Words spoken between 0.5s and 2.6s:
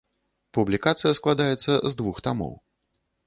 Публікацыя складаецца з двух тамоў.